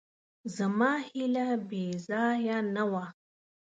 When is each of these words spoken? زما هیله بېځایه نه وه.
زما 0.57 0.91
هیله 1.07 1.47
بېځایه 1.69 2.57
نه 2.75 2.83
وه. 2.91 3.05